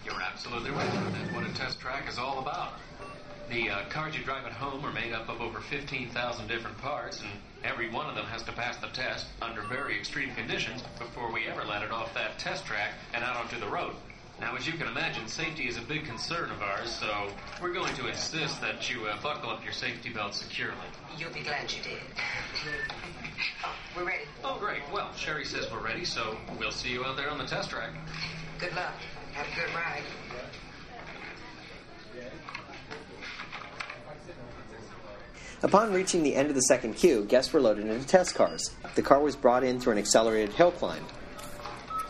you're 0.06 0.22
absolutely 0.22 0.70
right. 0.70 0.92
That's 1.14 1.34
what 1.34 1.44
a 1.44 1.54
test 1.56 1.80
track 1.80 2.08
is 2.08 2.20
all 2.20 2.38
about. 2.38 2.74
The 3.50 3.70
uh, 3.70 3.86
cars 3.90 4.18
you 4.18 4.24
drive 4.24 4.46
at 4.46 4.54
home 4.54 4.86
are 4.86 4.92
made 4.92 5.14
up 5.14 5.30
of 5.30 5.42
over 5.42 5.60
15,000 5.60 6.48
different 6.48 6.78
parts, 6.78 7.22
and 7.22 7.30
every 7.64 7.90
one 7.90 8.08
of 8.08 8.16
them 8.16 8.26
has 8.26 8.42
to 8.44 8.52
pass 8.52 8.78
the 8.78 8.88
test 8.88 9.28
under 9.42 9.62
very 9.62 9.98
extreme 9.98 10.34
conditions 10.34 10.82
before 10.98 11.32
we 11.32 11.46
ever 11.48 11.64
let 11.66 11.84
it 11.84 11.92
off 11.92 12.14
that 12.14 12.40
test 12.40 12.66
track 12.66 12.94
and 13.14 13.24
out 13.24 13.36
onto 13.36 13.60
the 13.60 13.68
road. 13.68 13.94
Now, 14.40 14.56
as 14.56 14.66
you 14.66 14.74
can 14.74 14.88
imagine, 14.88 15.28
safety 15.28 15.68
is 15.68 15.78
a 15.78 15.82
big 15.82 16.06
concern 16.06 16.50
of 16.50 16.62
ours, 16.62 16.90
so 16.90 17.30
we're 17.62 17.74
going 17.74 17.94
to 17.96 18.08
insist 18.08 18.60
that 18.62 18.90
you 18.90 19.06
uh, 19.06 19.22
buckle 19.22 19.50
up 19.50 19.64
your 19.64 19.74
safety 19.74 20.10
belt 20.10 20.34
securely. 20.34 20.76
You'll 21.18 21.32
be 21.32 21.42
glad 21.42 21.72
you 21.72 21.84
did. 21.84 22.00
oh, 23.64 23.76
we're 23.96 24.06
ready. 24.06 24.24
Oh, 24.44 24.58
great. 24.60 24.82
Well, 24.92 25.14
Sherry 25.16 25.46
says 25.46 25.72
we're 25.72 25.84
ready, 25.84 26.06
so 26.06 26.38
we'll 26.58 26.72
see 26.72 26.90
you 26.90 27.06
out 27.06 27.18
there 27.18 27.30
on 27.30 27.38
the 27.38 27.46
test 27.46 27.70
track. 27.70 27.92
Good 28.60 28.74
luck. 28.76 28.94
Have 29.34 29.46
a 29.46 29.56
good 29.56 29.76
ride. 29.76 30.04
Upon 35.64 35.94
reaching 35.94 36.24
the 36.24 36.36
end 36.36 36.50
of 36.50 36.56
the 36.56 36.62
second 36.64 36.96
queue, 36.96 37.24
guests 37.24 37.54
were 37.54 37.62
loaded 37.62 37.88
into 37.88 38.06
test 38.06 38.36
cars. 38.36 38.72
The 38.96 39.02
car 39.02 39.22
was 39.22 39.38
brought 39.38 39.64
in 39.64 39.80
through 39.80 39.94
an 39.94 39.98
accelerated 39.98 40.54
hill 40.54 40.72
climb. 40.72 41.06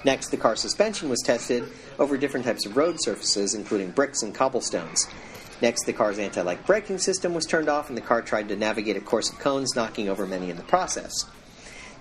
Next, 0.04 0.30
the 0.30 0.38
car's 0.38 0.60
suspension 0.60 1.08
was 1.08 1.22
tested 1.22 1.72
over 2.00 2.18
different 2.18 2.48
types 2.48 2.66
of 2.66 2.76
road 2.76 2.98
surfaces, 3.00 3.54
including 3.54 3.92
bricks 3.92 4.24
and 4.24 4.34
cobblestones. 4.34 5.08
Next, 5.62 5.86
the 5.86 5.94
car's 5.94 6.18
anti 6.18 6.42
lock 6.42 6.66
braking 6.66 6.98
system 6.98 7.36
was 7.36 7.46
turned 7.46 7.70
off, 7.70 7.90
and 7.90 7.98
the 7.98 8.02
car 8.02 8.24
tried 8.24 8.50
to 8.50 8.56
navigate 8.56 8.98
a 8.98 9.02
course 9.02 9.32
of 9.32 9.38
cones, 9.38 9.76
knocking 9.76 10.10
over 10.10 10.26
many 10.26 10.50
in 10.50 10.58
the 10.58 10.64
process. 10.64 11.14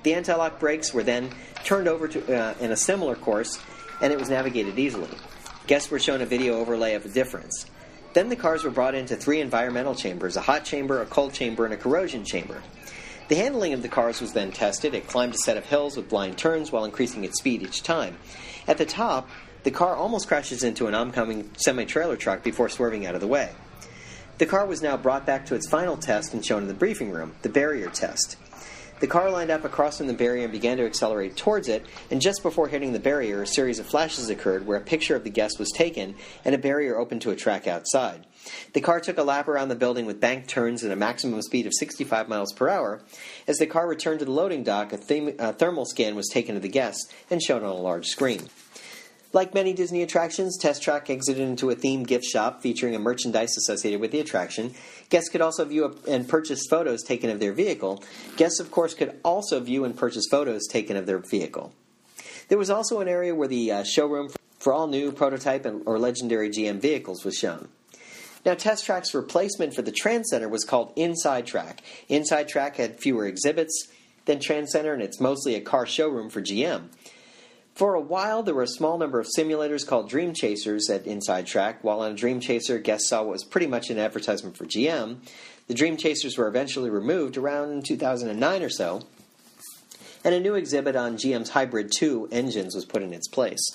The 0.05 0.15
anti 0.15 0.35
lock 0.35 0.59
brakes 0.59 0.95
were 0.95 1.05
then 1.05 1.31
turned 1.65 1.87
over 1.87 2.09
to, 2.09 2.35
uh, 2.35 2.55
in 2.61 2.73
a 2.73 2.77
similar 2.77 3.15
course, 3.15 3.61
and 4.01 4.11
it 4.11 4.19
was 4.19 4.31
navigated 4.31 4.79
easily. 4.79 5.11
Guests 5.67 5.91
were 5.91 6.01
shown 6.01 6.23
a 6.23 6.27
video 6.27 6.55
overlay 6.55 6.95
of 6.95 7.03
the 7.03 7.11
difference. 7.11 7.67
Then 8.15 8.29
the 8.29 8.37
cars 8.37 8.65
were 8.65 8.71
brought 8.71 8.95
into 8.95 9.17
three 9.17 9.41
environmental 9.41 9.95
chambers 9.95 10.37
a 10.37 10.43
hot 10.43 10.65
chamber, 10.65 11.01
a 11.01 11.07
cold 11.07 11.33
chamber, 11.33 11.65
and 11.65 11.73
a 11.73 11.79
corrosion 11.79 12.25
chamber. 12.25 12.63
The 13.29 13.37
handling 13.37 13.73
of 13.73 13.83
the 13.83 13.89
cars 13.89 14.21
was 14.21 14.33
then 14.33 14.53
tested. 14.53 14.95
It 14.95 15.07
climbed 15.07 15.35
a 15.35 15.39
set 15.39 15.57
of 15.57 15.65
hills 15.65 15.97
with 15.97 16.11
blind 16.11 16.37
turns 16.37 16.71
while 16.71 16.85
increasing 16.85 17.25
its 17.25 17.39
speed 17.39 17.63
each 17.63 17.83
time. 17.83 18.19
At 18.69 18.79
the 18.79 18.85
top, 18.85 19.31
the 19.63 19.71
car 19.71 19.95
almost 19.95 20.29
crashes 20.29 20.63
into 20.63 20.87
an 20.87 20.95
oncoming 20.95 21.51
semi 21.57 21.85
trailer 21.85 22.17
truck 22.17 22.43
before 22.43 22.69
swerving 22.69 23.07
out 23.07 23.15
of 23.15 23.21
the 23.21 23.27
way. 23.27 23.51
The 24.39 24.47
car 24.47 24.67
was 24.67 24.83
now 24.83 24.97
brought 24.97 25.25
back 25.25 25.47
to 25.47 25.55
its 25.55 25.69
final 25.69 25.97
test 25.97 26.35
and 26.35 26.45
shown 26.45 26.63
in 26.63 26.69
the 26.69 26.75
briefing 26.75 27.11
room, 27.11 27.35
the 27.43 27.49
barrier 27.49 27.89
test. 27.89 28.37
The 29.03 29.09
car 29.09 29.33
lined 29.33 29.51
up 29.51 29.65
across 29.65 29.99
from 29.99 30.07
the 30.07 30.15
barrier 30.15 30.45
and 30.45 30.53
began 30.53 30.77
to 30.77 30.87
accelerate 30.87 31.37
towards 31.37 31.67
it, 31.67 31.85
and 32.13 32.21
just 32.21 32.41
before 32.41 32.69
hitting 32.69 32.93
the 32.93 33.01
barrier, 33.01 33.43
a 33.43 33.47
series 33.49 33.81
of 33.81 33.87
flashes 33.87 34.31
occurred 34.31 34.65
where 34.65 34.79
a 34.79 34.81
picture 34.81 35.17
of 35.17 35.25
the 35.25 35.31
guest 35.31 35.59
was 35.59 35.73
taken 35.73 36.15
and 36.45 36.55
a 36.55 36.59
barrier 36.59 36.97
opened 36.97 37.21
to 37.23 37.33
a 37.33 37.37
track 37.37 37.67
outside. 37.67 38.25
The 38.75 38.81
car 38.81 39.01
took 39.01 39.19
a 39.19 39.25
lap 39.25 39.49
around 39.49 39.71
the 39.71 39.75
building 39.75 40.07
with 40.07 40.21
banked 40.21 40.49
turns 40.49 40.85
and 40.85 40.93
a 40.93 40.97
maximum 40.97 41.43
speed 41.43 41.67
of 41.67 41.73
65 41.77 42.29
miles 42.29 42.53
per 42.53 42.69
hour. 42.69 43.01
As 43.49 43.59
the 43.59 43.67
car 43.67 43.89
returned 43.89 44.21
to 44.21 44.25
the 44.25 44.31
loading 44.31 44.63
dock, 44.63 44.93
a, 44.93 44.99
them- 44.99 45.35
a 45.37 45.53
thermal 45.53 45.85
scan 45.85 46.15
was 46.15 46.29
taken 46.29 46.55
of 46.55 46.63
the 46.63 46.69
guest 46.69 47.13
and 47.29 47.43
shown 47.43 47.65
on 47.65 47.71
a 47.71 47.75
large 47.75 48.07
screen. 48.07 48.43
Like 49.35 49.55
many 49.55 49.73
Disney 49.73 50.03
attractions, 50.03 50.59
Test 50.59 50.83
Track 50.83 51.09
exited 51.09 51.49
into 51.49 51.71
a 51.71 51.77
themed 51.77 52.07
gift 52.07 52.27
shop 52.27 52.61
featuring 52.61 52.95
a 52.95 52.99
merchandise 52.99 53.57
associated 53.57 53.99
with 53.99 54.11
the 54.11 54.21
attraction. 54.21 54.75
Guests 55.09 55.31
could 55.31 55.41
also 55.41 55.65
view 55.65 55.97
and 56.07 56.29
purchase 56.29 56.67
photos 56.69 57.03
taken 57.03 57.31
of 57.31 57.41
their 57.41 57.55
vehicle. 57.55 58.05
Guests, 58.37 58.61
of 58.61 58.71
course, 58.71 58.93
could 58.93 59.19
also 59.25 59.59
view 59.61 59.85
and 59.85 59.97
purchase 59.97 60.27
photos 60.31 60.67
taken 60.69 60.99
of 60.99 61.07
their 61.07 61.19
vehicle. 61.19 61.73
There 62.49 62.59
was 62.59 62.69
also 62.69 63.01
an 63.01 63.09
area 63.09 63.35
where 63.35 63.49
the 63.49 63.73
uh, 63.73 63.85
showroom 63.85 64.29
for 64.59 64.75
all 64.75 64.87
new 64.87 65.11
prototype 65.11 65.65
and, 65.65 65.83
or 65.87 65.99
legendary 65.99 66.51
GM 66.51 66.79
vehicles 66.79 67.25
was 67.25 67.35
shown. 67.35 67.69
Now, 68.45 68.53
Test 68.53 68.85
Track's 68.85 69.15
replacement 69.15 69.73
for 69.73 69.81
the 69.81 69.93
Trans 69.93 70.29
Center 70.29 70.49
was 70.49 70.65
called 70.65 70.93
Inside 70.95 71.47
Track. 71.47 71.83
Inside 72.09 72.49
Track 72.49 72.77
had 72.77 73.01
fewer 73.01 73.27
exhibits 73.27 73.89
than 74.27 74.41
Trans 74.41 74.73
Center, 74.73 74.93
and 74.93 75.03
it's 75.03 75.21
mostly 75.21 75.55
a 75.55 75.61
car 75.63 75.87
showroom 75.87 76.29
for 76.29 76.43
GM. 76.43 76.89
For 77.75 77.95
a 77.95 78.01
while, 78.01 78.43
there 78.43 78.55
were 78.55 78.63
a 78.63 78.69
small 78.69 78.99
number 78.99 79.19
of 79.19 79.27
simulators 79.37 79.87
called 79.87 80.11
Dream 80.11 80.35
Chasers 80.35 80.91
at 80.91 81.07
Inside 81.07 81.47
Track. 81.47 81.83
While 81.83 82.01
on 82.01 82.13
a 82.13 82.15
Dream 82.15 82.39
Chaser, 82.39 82.79
guests 82.79 83.09
saw 83.09 83.23
what 83.23 83.33
was 83.33 83.45
pretty 83.45 83.67
much 83.67 83.89
an 83.89 83.99
advertisement 83.99 84.59
for 84.59 84.67
GM. 84.67 85.17
The 85.69 85.75
Dream 85.75 85.97
Chasers 85.97 86.37
were 86.37 86.49
eventually 86.49 86.91
removed 86.91 87.39
around 87.39 87.87
2009 87.87 88.63
or 88.63 88.69
so, 88.69 89.03
and 90.23 90.35
a 90.35 90.41
new 90.41 90.55
exhibit 90.55 90.97
on 90.97 91.17
GM's 91.17 91.51
Hybrid 91.51 91.91
2 91.97 92.29
engines 92.31 92.75
was 92.75 92.85
put 92.85 93.03
in 93.03 93.15
its 93.15 93.27
place. 93.27 93.67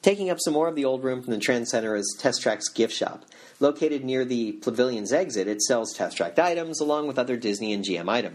Taking 0.00 0.30
up 0.30 0.38
some 0.40 0.54
more 0.54 0.68
of 0.68 0.76
the 0.76 0.84
old 0.84 1.02
room 1.02 1.22
from 1.22 1.32
the 1.32 1.40
Trans 1.40 1.70
Center 1.70 1.96
is 1.96 2.16
Test 2.20 2.40
Track's 2.40 2.68
gift 2.68 2.94
shop. 2.94 3.24
Located 3.58 4.04
near 4.04 4.24
the 4.24 4.52
Pavilion's 4.60 5.12
exit, 5.12 5.48
it 5.48 5.60
sells 5.62 5.92
Test 5.92 6.16
Track 6.16 6.38
items 6.38 6.78
along 6.78 7.08
with 7.08 7.18
other 7.18 7.36
Disney 7.36 7.72
and 7.72 7.84
GM 7.84 8.08
items. 8.08 8.33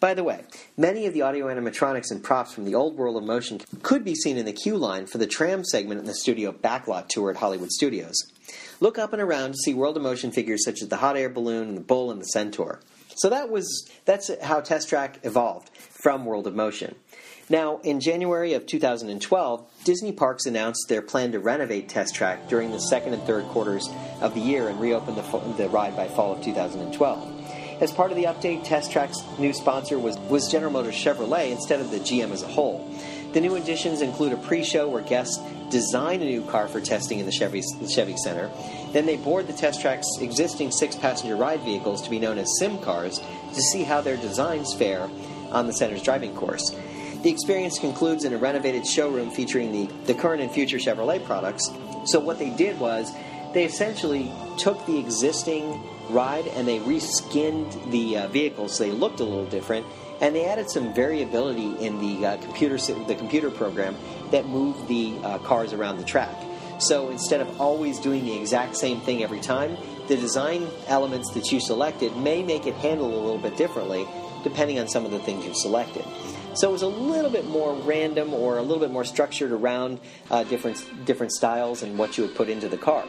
By 0.00 0.14
the 0.14 0.22
way, 0.22 0.44
many 0.76 1.06
of 1.06 1.14
the 1.14 1.22
audio 1.22 1.46
animatronics 1.46 2.12
and 2.12 2.22
props 2.22 2.54
from 2.54 2.64
the 2.64 2.74
old 2.76 2.96
world 2.96 3.16
of 3.16 3.24
motion 3.24 3.60
could 3.82 4.04
be 4.04 4.14
seen 4.14 4.36
in 4.36 4.46
the 4.46 4.52
queue 4.52 4.76
line 4.76 5.06
for 5.06 5.18
the 5.18 5.26
tram 5.26 5.64
segment 5.64 5.98
in 5.98 6.06
the 6.06 6.14
studio 6.14 6.52
backlot 6.52 7.08
tour 7.08 7.30
at 7.30 7.38
Hollywood 7.38 7.72
Studios. 7.72 8.14
Look 8.78 8.96
up 8.96 9.12
and 9.12 9.20
around 9.20 9.52
to 9.52 9.58
see 9.58 9.74
world 9.74 9.96
of 9.96 10.04
motion 10.04 10.30
figures 10.30 10.64
such 10.64 10.82
as 10.82 10.88
the 10.88 10.98
hot 10.98 11.16
air 11.16 11.28
balloon 11.28 11.68
and 11.68 11.76
the 11.76 11.82
bull 11.82 12.12
and 12.12 12.20
the 12.20 12.26
centaur. 12.26 12.78
So 13.16 13.28
that 13.30 13.50
was 13.50 13.90
that's 14.04 14.30
how 14.40 14.60
Test 14.60 14.88
Track 14.88 15.18
evolved 15.24 15.70
from 15.76 16.24
World 16.24 16.46
of 16.46 16.54
Motion. 16.54 16.94
Now, 17.50 17.80
in 17.82 17.98
January 17.98 18.52
of 18.52 18.66
2012, 18.66 19.66
Disney 19.82 20.12
Parks 20.12 20.46
announced 20.46 20.84
their 20.88 21.02
plan 21.02 21.32
to 21.32 21.40
renovate 21.40 21.88
Test 21.88 22.14
Track 22.14 22.48
during 22.48 22.70
the 22.70 22.78
second 22.78 23.14
and 23.14 23.22
third 23.24 23.46
quarters 23.46 23.88
of 24.20 24.34
the 24.34 24.40
year 24.40 24.68
and 24.68 24.78
reopen 24.78 25.16
the, 25.16 25.22
the 25.56 25.68
ride 25.68 25.96
by 25.96 26.06
fall 26.06 26.34
of 26.34 26.44
2012. 26.44 27.37
As 27.80 27.92
part 27.92 28.10
of 28.10 28.16
the 28.16 28.24
update, 28.24 28.64
Test 28.64 28.90
Track's 28.90 29.22
new 29.38 29.52
sponsor 29.52 30.00
was, 30.00 30.18
was 30.18 30.50
General 30.50 30.72
Motors 30.72 30.96
Chevrolet 30.96 31.52
instead 31.52 31.80
of 31.80 31.92
the 31.92 31.98
GM 31.98 32.32
as 32.32 32.42
a 32.42 32.48
whole. 32.48 32.92
The 33.32 33.40
new 33.40 33.54
additions 33.54 34.00
include 34.00 34.32
a 34.32 34.36
pre 34.36 34.64
show 34.64 34.88
where 34.88 35.02
guests 35.02 35.38
design 35.70 36.20
a 36.20 36.24
new 36.24 36.42
car 36.42 36.66
for 36.66 36.80
testing 36.80 37.20
in 37.20 37.26
the 37.26 37.30
Chevy, 37.30 37.62
the 37.80 37.88
Chevy 37.88 38.16
Center. 38.16 38.50
Then 38.92 39.06
they 39.06 39.16
board 39.16 39.46
the 39.46 39.52
Test 39.52 39.80
Track's 39.80 40.08
existing 40.20 40.72
six 40.72 40.96
passenger 40.96 41.36
ride 41.36 41.60
vehicles 41.60 42.02
to 42.02 42.10
be 42.10 42.18
known 42.18 42.38
as 42.38 42.58
sim 42.58 42.78
cars 42.78 43.20
to 43.54 43.62
see 43.62 43.84
how 43.84 44.00
their 44.00 44.16
designs 44.16 44.74
fare 44.74 45.08
on 45.52 45.68
the 45.68 45.72
center's 45.72 46.02
driving 46.02 46.34
course. 46.34 46.74
The 47.22 47.30
experience 47.30 47.78
concludes 47.78 48.24
in 48.24 48.32
a 48.32 48.38
renovated 48.38 48.86
showroom 48.86 49.30
featuring 49.30 49.70
the, 49.70 49.86
the 50.06 50.14
current 50.14 50.42
and 50.42 50.50
future 50.50 50.78
Chevrolet 50.78 51.24
products. 51.24 51.70
So, 52.06 52.18
what 52.18 52.40
they 52.40 52.50
did 52.50 52.80
was 52.80 53.12
they 53.54 53.64
essentially 53.64 54.32
took 54.56 54.84
the 54.86 54.98
existing 54.98 55.80
ride 56.10 56.46
and 56.48 56.66
they 56.66 56.78
reskinned 56.80 57.90
the 57.90 58.18
uh, 58.18 58.28
vehicles 58.28 58.76
so 58.76 58.84
they 58.84 58.90
looked 58.90 59.20
a 59.20 59.24
little 59.24 59.46
different 59.46 59.86
and 60.20 60.34
they 60.34 60.46
added 60.46 60.70
some 60.70 60.92
variability 60.94 61.76
in 61.84 61.98
the 62.00 62.26
uh, 62.26 62.36
computer 62.38 62.76
the 63.04 63.14
computer 63.14 63.50
program 63.50 63.96
that 64.30 64.46
moved 64.46 64.88
the 64.88 65.16
uh, 65.22 65.38
cars 65.38 65.72
around 65.72 65.98
the 65.98 66.04
track. 66.04 66.34
So 66.80 67.10
instead 67.10 67.40
of 67.40 67.60
always 67.60 67.98
doing 67.98 68.24
the 68.24 68.36
exact 68.36 68.76
same 68.76 69.00
thing 69.00 69.22
every 69.22 69.40
time, 69.40 69.76
the 70.06 70.16
design 70.16 70.68
elements 70.86 71.32
that 71.34 71.50
you 71.50 71.60
selected 71.60 72.16
may 72.16 72.42
make 72.42 72.66
it 72.66 72.74
handle 72.74 73.06
a 73.06 73.20
little 73.20 73.38
bit 73.38 73.56
differently 73.56 74.06
depending 74.44 74.78
on 74.78 74.88
some 74.88 75.04
of 75.04 75.10
the 75.10 75.18
things 75.18 75.44
you've 75.44 75.56
selected. 75.56 76.04
So 76.54 76.68
it 76.68 76.72
was 76.72 76.82
a 76.82 76.88
little 76.88 77.30
bit 77.30 77.46
more 77.46 77.74
random 77.74 78.32
or 78.32 78.58
a 78.58 78.62
little 78.62 78.78
bit 78.78 78.90
more 78.90 79.04
structured 79.04 79.52
around 79.52 80.00
uh, 80.30 80.44
different 80.44 80.82
different 81.04 81.32
styles 81.32 81.82
and 81.82 81.98
what 81.98 82.16
you 82.16 82.24
would 82.24 82.34
put 82.34 82.48
into 82.48 82.68
the 82.68 82.78
car. 82.78 83.04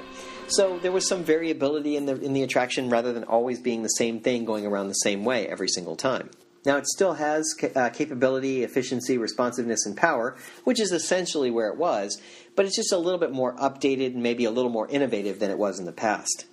So 0.50 0.80
there 0.80 0.92
was 0.92 1.08
some 1.08 1.24
variability 1.24 1.96
in 1.96 2.08
the 2.08 2.20
in 2.20 2.34
the 2.34 2.42
attraction 2.42 2.90
rather 2.90 3.14
than 3.14 3.24
always 3.24 3.60
being 3.60 3.84
the 3.84 3.90
same 3.90 4.20
thing 4.20 4.46
going 4.46 4.66
around 4.66 4.88
the 4.88 4.94
same 4.94 5.24
way 5.24 5.48
every 5.48 5.68
single 5.68 5.96
time. 5.96 6.32
Now 6.66 6.78
it 6.78 6.88
still 6.88 7.14
has 7.14 7.56
uh, 7.76 7.90
capability, 7.90 8.64
efficiency, 8.64 9.18
responsiveness, 9.18 9.86
and 9.86 9.96
power, 9.96 10.36
which 10.64 10.80
is 10.80 10.92
essentially 10.92 11.52
where 11.52 11.70
it 11.70 11.78
was, 11.78 12.20
but 12.56 12.66
it's 12.66 12.76
just 12.76 12.92
a 12.92 12.98
little 12.98 13.20
bit 13.20 13.32
more 13.32 13.56
updated 13.58 14.14
and 14.14 14.24
maybe 14.24 14.44
a 14.44 14.52
little 14.52 14.72
more 14.72 14.88
innovative 14.88 15.40
than 15.40 15.52
it 15.52 15.58
was 15.58 15.80
in 15.80 15.86
the 15.86 15.94
past. 15.94 16.46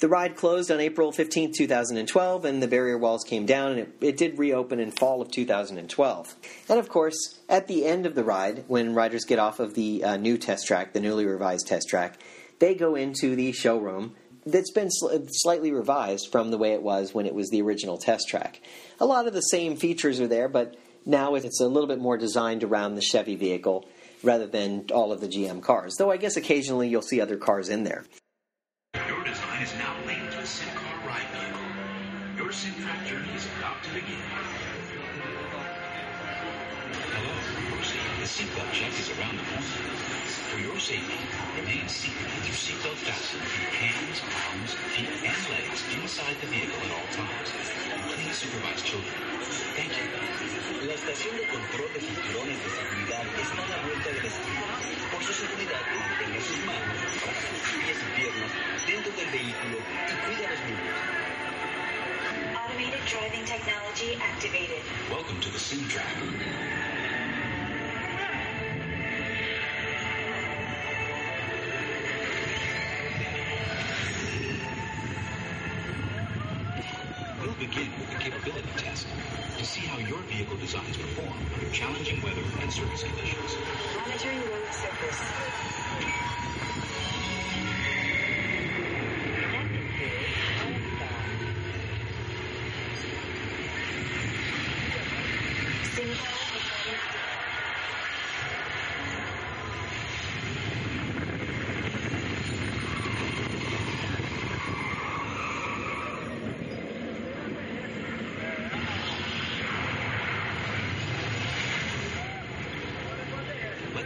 The 0.00 0.08
ride 0.08 0.34
closed 0.34 0.72
on 0.72 0.80
April 0.80 1.12
15, 1.12 1.52
2012, 1.56 2.44
and 2.44 2.60
the 2.60 2.66
barrier 2.66 2.98
walls 2.98 3.22
came 3.22 3.46
down, 3.46 3.70
and 3.70 3.80
it, 3.80 3.94
it, 4.00 4.16
did 4.16 4.36
reopen 4.36 4.80
in 4.80 4.90
fall 4.90 5.22
of 5.22 5.30
2012. 5.30 6.36
And 6.68 6.78
of 6.80 6.88
course, 6.88 7.38
at 7.48 7.68
the 7.68 7.86
end 7.86 8.04
of 8.04 8.16
the 8.16 8.24
ride, 8.24 8.64
when 8.66 8.96
riders 8.96 9.24
get 9.24 9.38
off 9.38 9.60
of 9.60 9.74
the 9.74 10.02
uh, 10.02 10.16
new 10.16 10.36
test 10.36 10.66
track, 10.66 10.92
the 10.92 10.98
newly 10.98 11.24
revised 11.24 11.68
test 11.68 11.88
track, 11.88 12.18
they 12.62 12.74
go 12.76 12.94
into 12.94 13.34
the 13.34 13.50
showroom 13.50 14.14
that's 14.46 14.70
been 14.70 14.88
sl- 14.88 15.16
slightly 15.30 15.72
revised 15.72 16.30
from 16.30 16.52
the 16.52 16.58
way 16.58 16.74
it 16.74 16.82
was 16.82 17.12
when 17.12 17.26
it 17.26 17.34
was 17.34 17.50
the 17.50 17.60
original 17.60 17.98
test 17.98 18.28
track. 18.28 18.60
A 19.00 19.04
lot 19.04 19.26
of 19.26 19.32
the 19.32 19.40
same 19.40 19.74
features 19.74 20.20
are 20.20 20.28
there, 20.28 20.48
but 20.48 20.76
now 21.04 21.34
it's 21.34 21.60
a 21.60 21.66
little 21.66 21.88
bit 21.88 21.98
more 21.98 22.16
designed 22.16 22.62
around 22.62 22.94
the 22.94 23.02
Chevy 23.02 23.34
vehicle. 23.34 23.84
rather 24.22 24.46
than 24.46 24.86
all 24.94 25.10
of 25.10 25.20
the 25.20 25.26
GM 25.26 25.60
cars. 25.60 25.96
Though 25.98 26.12
I 26.12 26.16
guess 26.16 26.36
occasionally 26.36 26.88
you'll 26.88 27.02
see 27.02 27.20
other 27.20 27.36
cars 27.36 27.68
in 27.68 27.82
there. 27.82 28.04
Your 28.94 29.24
design 29.24 29.62
is 29.62 29.74
now 29.74 29.96
linked 30.06 30.30
to 30.30 30.38
a 30.38 30.42
SimCar 30.42 31.04
ride 31.04 31.26
vehicle. 31.34 32.44
Your 32.44 32.52
SimTrack 32.52 33.04
journey 33.08 33.34
is 33.34 33.48
about 33.58 33.82
to 33.82 33.90
begin. 33.90 34.22
Hello. 37.10 37.34
The 38.20 38.28
seatbelt 38.28 38.72
check 38.72 38.92
is 39.00 39.10
around 39.18 39.36
the 39.38 39.44
corner. 39.50 40.11
For 40.52 40.60
your 40.60 40.76
safety, 40.76 41.16
remain 41.56 41.88
seated 41.88 42.28
with 42.28 42.44
your 42.44 42.52
seatbelt 42.52 43.00
fastened 43.08 43.40
hands, 43.72 44.20
arms, 44.52 44.76
feet, 44.92 45.08
and 45.24 45.40
legs 45.48 45.80
inside 45.96 46.36
the 46.44 46.48
vehicle 46.52 46.76
at 46.84 46.92
all 46.92 47.08
times. 47.16 47.48
Please 48.12 48.36
supervise 48.36 48.84
children. 48.84 49.16
Thank 49.72 49.96
you. 49.96 50.04
La 50.84 50.92
estación 50.92 51.40
de 51.40 51.48
control 51.48 51.88
de 51.96 52.04
cinturones 52.04 52.60
de 52.60 52.68
seguridad 52.68 53.24
está 53.40 53.64
a 53.64 53.68
la 53.72 53.80
vuelta 53.80 54.12
de 54.12 54.20
la 54.20 54.28
esquina. 54.28 54.68
Por 55.08 55.24
su 55.24 55.32
seguridad, 55.32 55.80
mantenga 55.96 56.40
sus 56.44 56.60
manos, 56.68 57.00
brazos, 57.00 57.56
pies 57.72 57.96
y 57.96 58.08
piernas 58.12 58.52
dentro 58.84 59.08
del 59.16 59.30
vehículo 59.32 59.80
y 59.80 60.14
cuida 60.20 60.44
a 60.44 60.50
los 60.52 60.60
niños. 60.68 60.98
Automated 62.60 63.00
driving 63.08 63.48
technology 63.48 64.20
activated. 64.20 64.84
Welcome 65.08 65.40
to 65.40 65.48
the 65.48 65.56
SimTrack. 65.56 66.12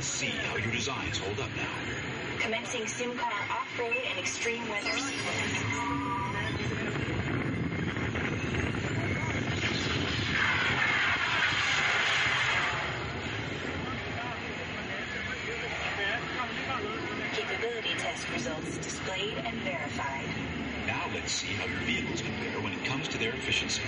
See 0.07 0.27
how 0.27 0.57
your 0.57 0.71
designs 0.71 1.19
hold 1.19 1.41
up 1.41 1.51
now. 1.57 2.39
Commencing 2.39 2.83
SimCar 2.83 3.51
off-road 3.51 3.97
and 4.09 4.19
extreme 4.19 4.63
weather 4.69 4.97
sequence. 4.97 5.67
Capability 17.35 17.91
test 17.99 18.31
results 18.33 18.79
displayed 18.79 19.35
and 19.45 19.57
verified. 19.59 20.29
Now 20.87 21.03
let's 21.15 21.33
see 21.33 21.49
how 21.55 21.67
your 21.67 21.81
vehicles 21.81 22.23
compare 22.23 22.61
when 22.61 22.73
it 22.73 22.85
comes 22.85 23.09
to 23.09 23.19
their 23.19 23.31
efficiency. 23.31 23.83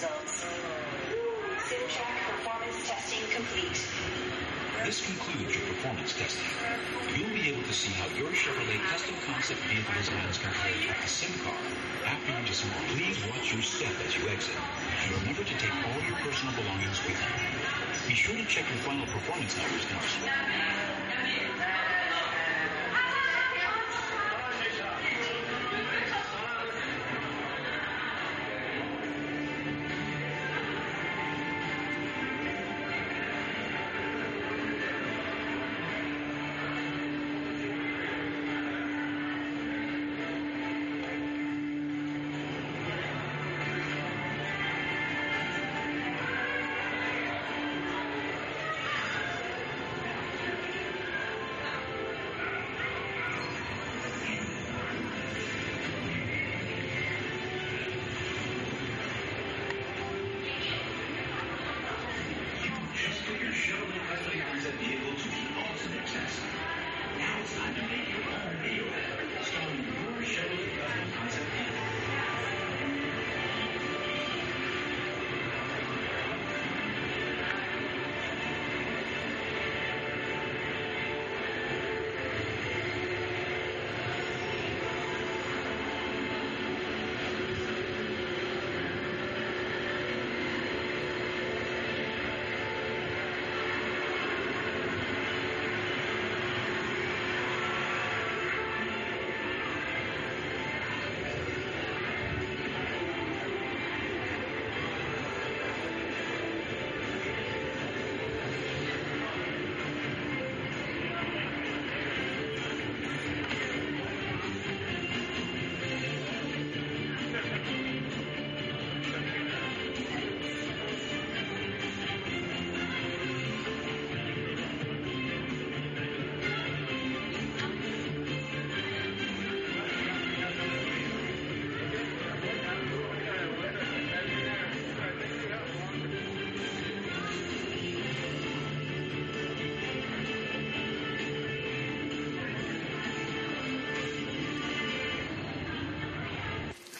Results. 0.00 0.44
SimTrack 1.68 2.16
performance 2.24 2.88
testing 2.88 3.20
complete. 3.36 3.76
This 4.84 5.04
concludes 5.04 5.52
your 5.52 5.64
performance 5.68 6.16
testing. 6.16 6.48
You'll 7.12 7.36
be 7.36 7.52
able 7.52 7.62
to 7.68 7.72
see 7.74 7.92
how 7.92 8.08
your 8.16 8.32
Chevrolet 8.32 8.80
custom 8.88 9.14
concept 9.28 9.60
vehicle 9.68 9.92
designs 9.92 10.38
compare 10.38 10.72
with 10.88 10.96
the 11.04 11.08
sim 11.08 11.36
car 11.44 11.60
after 12.08 12.32
you 12.32 12.40
just 12.48 12.64
please 12.96 13.20
watch 13.28 13.52
your 13.52 13.60
step 13.60 13.92
as 14.06 14.16
you 14.16 14.24
exit. 14.30 14.56
And 15.04 15.20
remember 15.20 15.44
to 15.44 15.56
take 15.60 15.74
all 15.84 16.00
your 16.08 16.16
personal 16.24 16.56
belongings 16.56 16.96
with 17.04 17.20
you. 17.20 18.08
Be 18.08 18.14
sure 18.14 18.36
to 18.36 18.46
check 18.48 18.64
your 18.72 18.80
final 18.80 19.04
performance 19.04 19.52
numbers 19.52 19.84
elsewhere. 19.92 20.89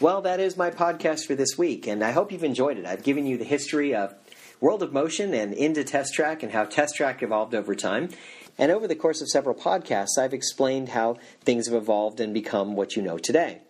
Well, 0.00 0.22
that 0.22 0.40
is 0.40 0.56
my 0.56 0.70
podcast 0.70 1.26
for 1.26 1.34
this 1.34 1.58
week, 1.58 1.86
and 1.86 2.02
I 2.02 2.12
hope 2.12 2.32
you've 2.32 2.42
enjoyed 2.42 2.78
it. 2.78 2.86
I've 2.86 3.02
given 3.02 3.26
you 3.26 3.36
the 3.36 3.44
history 3.44 3.94
of 3.94 4.14
World 4.58 4.82
of 4.82 4.94
Motion 4.94 5.34
and 5.34 5.52
into 5.52 5.84
Test 5.84 6.14
Track 6.14 6.42
and 6.42 6.50
how 6.50 6.64
Test 6.64 6.94
Track 6.94 7.22
evolved 7.22 7.54
over 7.54 7.74
time. 7.74 8.08
And 8.56 8.72
over 8.72 8.88
the 8.88 8.94
course 8.94 9.20
of 9.20 9.28
several 9.28 9.54
podcasts, 9.54 10.16
I've 10.18 10.32
explained 10.32 10.88
how 10.88 11.18
things 11.42 11.66
have 11.66 11.74
evolved 11.74 12.18
and 12.18 12.32
become 12.32 12.76
what 12.76 12.96
you 12.96 13.02
know 13.02 13.18
today. 13.18 13.60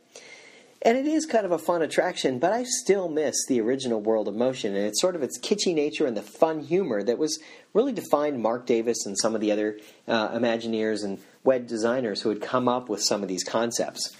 And 0.82 0.96
it 0.96 1.04
is 1.04 1.26
kind 1.26 1.44
of 1.44 1.50
a 1.50 1.58
fun 1.58 1.82
attraction, 1.82 2.38
but 2.38 2.52
I 2.52 2.62
still 2.62 3.08
miss 3.08 3.34
the 3.48 3.60
original 3.60 4.00
World 4.00 4.28
of 4.28 4.36
Motion, 4.36 4.76
and 4.76 4.86
it's 4.86 5.00
sort 5.00 5.16
of 5.16 5.24
its 5.24 5.36
kitschy 5.36 5.74
nature 5.74 6.06
and 6.06 6.16
the 6.16 6.22
fun 6.22 6.60
humor 6.60 7.02
that 7.02 7.18
was 7.18 7.40
really 7.74 7.92
defined 7.92 8.40
Marc 8.40 8.66
Davis 8.66 9.04
and 9.04 9.18
some 9.18 9.34
of 9.34 9.40
the 9.40 9.50
other 9.50 9.80
uh, 10.06 10.28
Imagineers 10.28 11.02
and 11.02 11.18
web 11.42 11.66
designers 11.66 12.22
who 12.22 12.28
had 12.28 12.40
come 12.40 12.68
up 12.68 12.88
with 12.88 13.02
some 13.02 13.24
of 13.24 13.28
these 13.28 13.42
concepts 13.42 14.14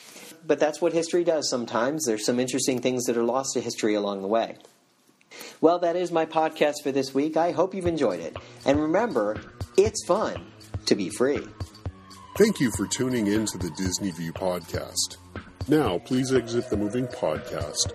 but 0.46 0.58
that's 0.58 0.80
what 0.80 0.92
history 0.92 1.24
does 1.24 1.48
sometimes. 1.48 2.04
There's 2.06 2.24
some 2.24 2.40
interesting 2.40 2.80
things 2.80 3.04
that 3.04 3.16
are 3.16 3.24
lost 3.24 3.54
to 3.54 3.60
history 3.60 3.94
along 3.94 4.22
the 4.22 4.28
way. 4.28 4.56
Well, 5.60 5.78
that 5.80 5.96
is 5.96 6.10
my 6.10 6.26
podcast 6.26 6.82
for 6.82 6.92
this 6.92 7.14
week. 7.14 7.36
I 7.36 7.52
hope 7.52 7.74
you've 7.74 7.86
enjoyed 7.86 8.20
it. 8.20 8.36
And 8.64 8.80
remember, 8.80 9.40
it's 9.76 10.04
fun 10.06 10.46
to 10.86 10.94
be 10.94 11.08
free. 11.10 11.46
Thank 12.36 12.60
you 12.60 12.70
for 12.76 12.86
tuning 12.86 13.26
in 13.26 13.46
to 13.46 13.58
the 13.58 13.70
Disney 13.70 14.10
View 14.10 14.32
podcast. 14.32 15.18
Now, 15.68 15.98
please 15.98 16.32
exit 16.32 16.70
the 16.70 16.76
moving 16.76 17.06
podcast. 17.06 17.92